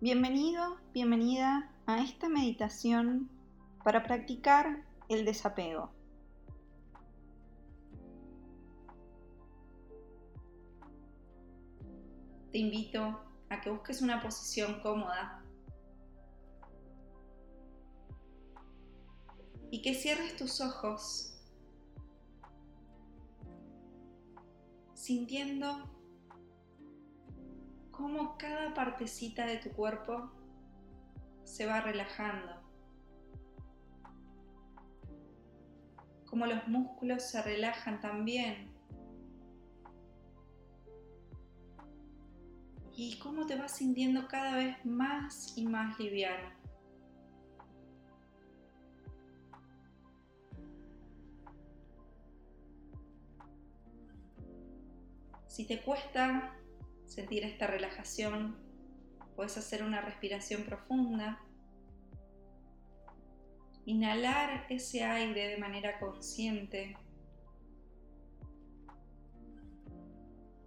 [0.00, 3.28] Bienvenido, bienvenida a esta meditación
[3.82, 5.90] para practicar el desapego.
[12.52, 15.42] Te invito a que busques una posición cómoda
[19.72, 21.34] y que cierres tus ojos
[24.94, 25.97] sintiendo
[27.98, 30.30] cómo cada partecita de tu cuerpo
[31.42, 32.62] se va relajando,
[36.26, 38.70] cómo los músculos se relajan también
[42.94, 46.50] y cómo te vas sintiendo cada vez más y más liviano.
[55.48, 56.57] Si te cuesta
[57.08, 58.56] sentir esta relajación,
[59.34, 61.42] puedes hacer una respiración profunda.
[63.86, 66.96] Inhalar ese aire de manera consciente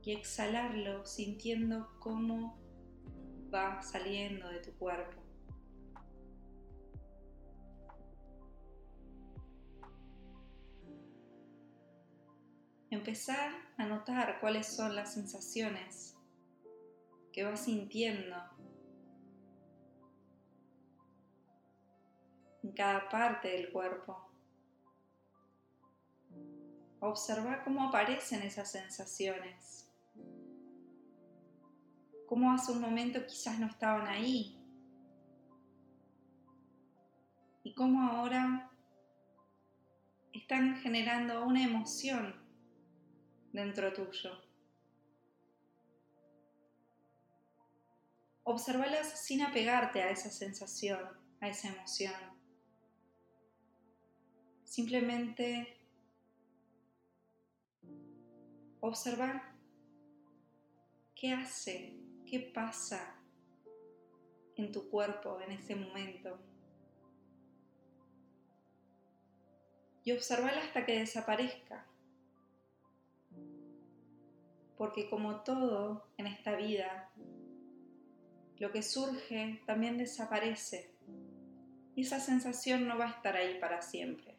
[0.04, 2.58] y exhalarlo sintiendo cómo
[3.54, 5.22] va saliendo de tu cuerpo.
[12.90, 16.18] Empezar a notar cuáles son las sensaciones
[17.32, 18.36] que vas sintiendo
[22.64, 24.30] en cada parte del cuerpo.
[27.00, 29.92] Observa cómo aparecen esas sensaciones.
[32.28, 34.58] Cómo hace un momento quizás no estaban ahí.
[37.64, 38.72] Y cómo ahora
[40.32, 42.36] están generando una emoción
[43.52, 44.51] dentro tuyo.
[48.44, 51.00] Observalas sin apegarte a esa sensación,
[51.40, 52.14] a esa emoción.
[54.64, 55.78] Simplemente
[58.80, 59.54] observar
[61.16, 63.16] qué hace, qué pasa
[64.56, 66.40] en tu cuerpo en ese momento.
[70.04, 71.86] Y observarla hasta que desaparezca.
[74.78, 77.12] Porque como todo en esta vida,
[78.62, 80.94] lo que surge también desaparece
[81.96, 84.38] y esa sensación no va a estar ahí para siempre.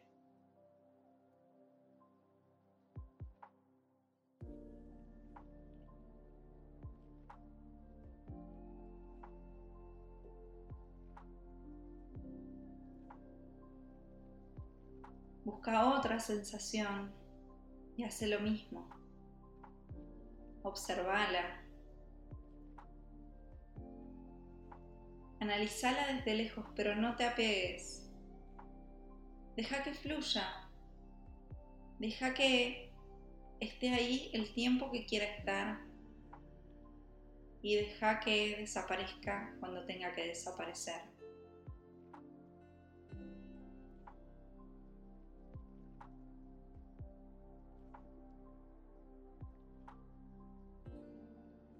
[15.43, 17.13] Busca otra sensación
[17.97, 18.87] y hace lo mismo.
[20.61, 21.62] Observala
[25.43, 28.09] Analizala desde lejos, pero no te apegues.
[29.57, 30.69] Deja que fluya.
[31.99, 32.93] Deja que
[33.59, 35.81] esté ahí el tiempo que quiera estar.
[37.61, 41.01] Y deja que desaparezca cuando tenga que desaparecer.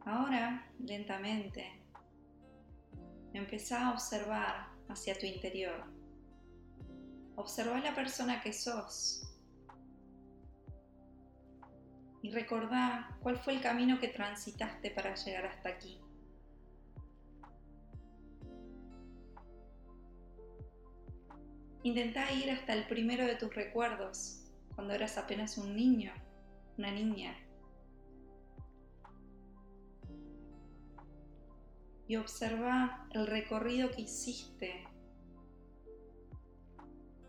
[0.05, 1.82] Ahora, lentamente,
[3.33, 5.83] Empezá a observar hacia tu interior.
[7.35, 9.27] Observa la persona que sos.
[12.21, 15.99] Y recordá cuál fue el camino que transitaste para llegar hasta aquí.
[21.81, 26.13] Intenta ir hasta el primero de tus recuerdos, cuando eras apenas un niño,
[26.77, 27.35] una niña.
[32.13, 34.87] Y observa el recorrido que hiciste,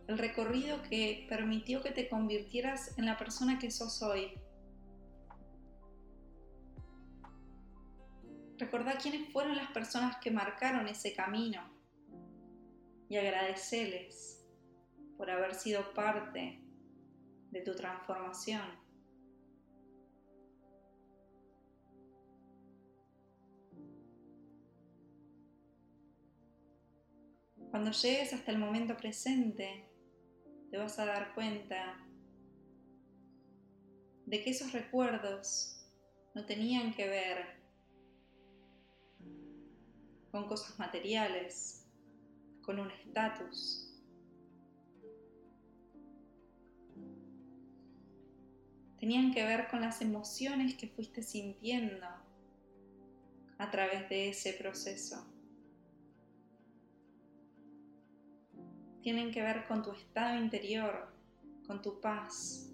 [0.09, 4.35] el recorrido que permitió que te convirtieras en la persona que sos hoy.
[8.59, 11.63] Recordá quiénes fueron las personas que marcaron ese camino
[13.09, 14.47] y agradecerles
[15.17, 16.63] por haber sido parte
[17.53, 18.84] de tu transformación.
[27.75, 29.91] Cuando llegues hasta el momento presente,
[30.71, 31.99] te vas a dar cuenta
[34.27, 35.85] de que esos recuerdos
[36.37, 37.65] no tenían que ver
[40.31, 41.85] con cosas materiales,
[42.63, 43.93] con un estatus.
[49.01, 52.07] Tenían que ver con las emociones que fuiste sintiendo
[53.59, 55.34] a través de ese proceso.
[59.05, 61.15] Tienen que ver con tu estado interior,
[61.67, 62.73] con tu paz,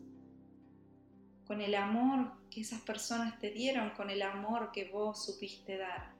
[1.44, 6.14] con el amor que esas personas te dieron, con el amor que vos supiste dar.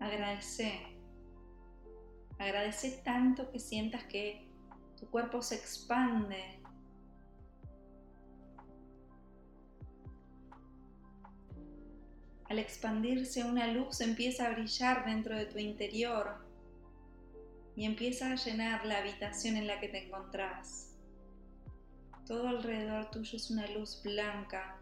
[0.00, 0.98] Agradece.
[2.40, 4.50] Agradece tanto que sientas que
[4.98, 6.59] tu cuerpo se expande.
[12.60, 16.46] Expandirse una luz empieza a brillar dentro de tu interior
[17.76, 20.96] y empieza a llenar la habitación en la que te encontrás.
[22.26, 24.80] Todo alrededor tuyo es una luz blanca,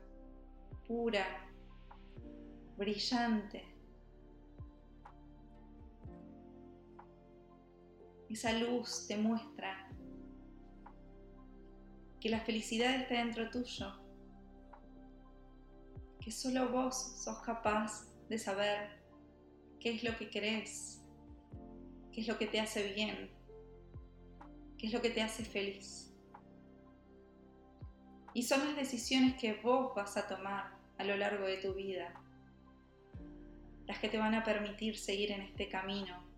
[0.86, 1.24] pura,
[2.76, 3.64] brillante.
[8.28, 9.88] Esa luz te muestra
[12.20, 14.07] que la felicidad está dentro tuyo,
[16.28, 19.00] que solo vos sos capaz de saber
[19.80, 21.00] qué es lo que querés,
[22.12, 23.30] qué es lo que te hace bien,
[24.76, 26.12] qué es lo que te hace feliz.
[28.34, 32.12] Y son las decisiones que vos vas a tomar a lo largo de tu vida,
[33.86, 36.28] las que te van a permitir seguir en este camino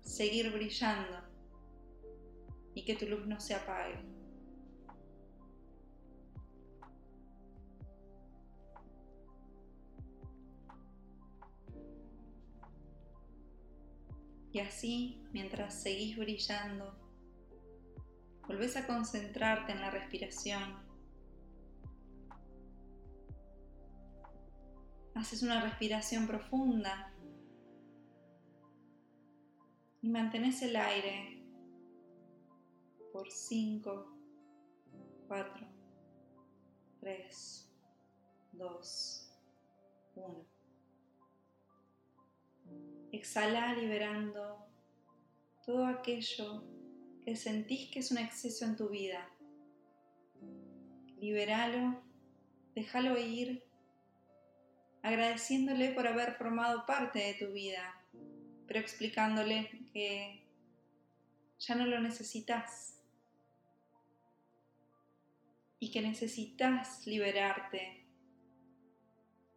[0.00, 1.24] seguir brillando
[2.72, 3.98] y que tu luz no se apague.
[14.54, 16.96] Y así, mientras seguís brillando,
[18.46, 20.78] volvés a concentrarte en la respiración.
[25.16, 27.12] Haces una respiración profunda
[30.02, 31.44] y mantenés el aire
[33.12, 34.16] por 5,
[35.26, 35.66] 4,
[37.00, 37.72] 3,
[38.52, 39.32] 2,
[40.14, 40.53] 1.
[43.14, 44.66] Exhala liberando
[45.64, 46.64] todo aquello
[47.24, 49.30] que sentís que es un exceso en tu vida.
[51.18, 52.02] Liberalo,
[52.74, 53.64] déjalo ir,
[55.02, 58.00] agradeciéndole por haber formado parte de tu vida
[58.66, 60.42] pero explicándole que
[61.58, 63.00] ya no lo necesitas
[65.78, 68.06] y que necesitas liberarte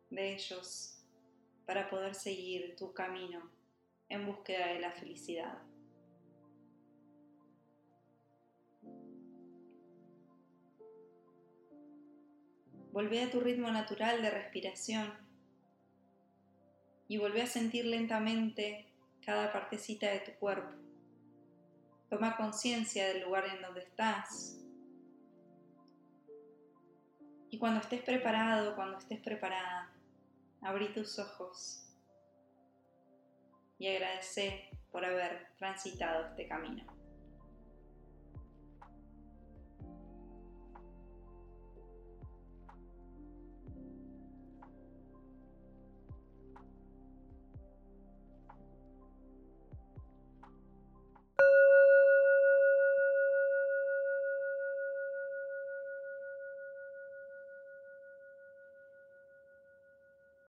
[0.10, 0.97] de ellos
[1.68, 3.52] para poder seguir tu camino
[4.08, 5.62] en búsqueda de la felicidad.
[12.94, 15.14] Volvé a tu ritmo natural de respiración
[17.10, 18.88] y volvé a sentir lentamente
[19.24, 20.72] cada partecita de tu cuerpo.
[22.10, 24.58] Toma conciencia del lugar en donde estás.
[27.50, 29.97] Y cuando estés preparado, cuando estés preparada,
[30.62, 31.84] abrí tus ojos
[33.80, 36.97] y agradece por haber transitado este camino.